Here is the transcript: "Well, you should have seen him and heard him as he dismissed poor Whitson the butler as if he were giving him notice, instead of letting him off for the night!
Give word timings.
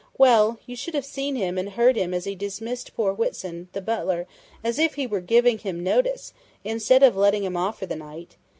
"Well, 0.17 0.57
you 0.65 0.75
should 0.75 0.95
have 0.95 1.05
seen 1.05 1.35
him 1.35 1.59
and 1.59 1.69
heard 1.69 1.95
him 1.95 2.11
as 2.11 2.25
he 2.25 2.33
dismissed 2.33 2.95
poor 2.95 3.13
Whitson 3.13 3.69
the 3.73 3.81
butler 3.81 4.25
as 4.63 4.79
if 4.79 4.95
he 4.95 5.05
were 5.05 5.21
giving 5.21 5.59
him 5.59 5.83
notice, 5.83 6.33
instead 6.63 7.03
of 7.03 7.15
letting 7.15 7.43
him 7.43 7.55
off 7.55 7.77
for 7.77 7.85
the 7.85 7.95
night! 7.95 8.35